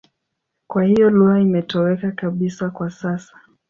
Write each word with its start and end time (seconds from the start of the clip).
Kwa 0.67 0.83
hiyo 0.83 1.09
lugha 1.09 1.39
imetoweka 1.39 2.11
kabisa 2.11 2.69
kwa 2.69 2.91
sasa. 2.91 3.35